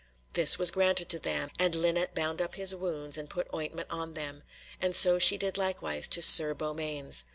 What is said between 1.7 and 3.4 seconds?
Linet bound up his wounds and